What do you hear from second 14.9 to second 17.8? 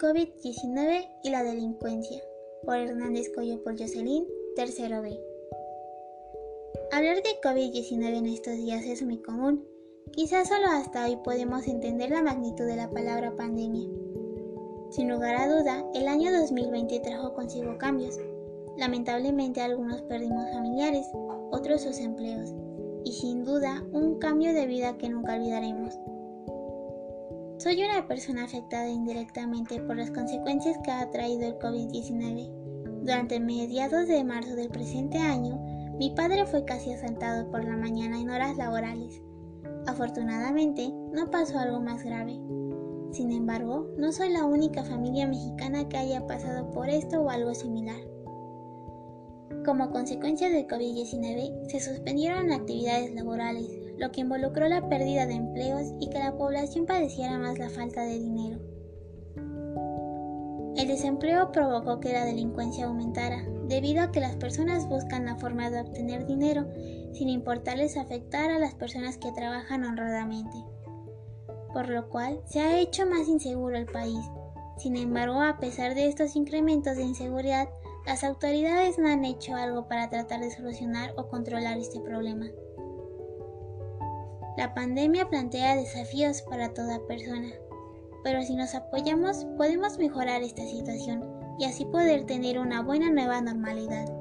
lugar a duda, el año 2020 trajo consigo